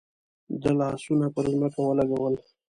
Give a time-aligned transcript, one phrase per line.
[0.61, 2.35] ده لاسونه پر ځمکه ولګول.